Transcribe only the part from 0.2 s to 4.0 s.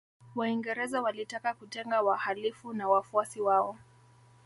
Waingereza walitaka kutenga wahalifu na wafuasi wao